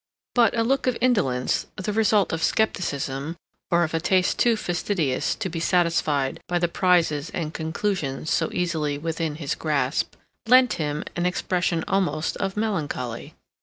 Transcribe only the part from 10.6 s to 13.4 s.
him an expression almost of melancholy.